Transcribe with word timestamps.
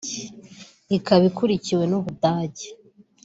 ikaba 0.97 1.23
ikurikiwe 1.31 1.83
n’Ubudage 1.87 2.65